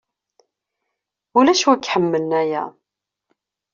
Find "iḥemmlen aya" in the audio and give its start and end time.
1.87-2.63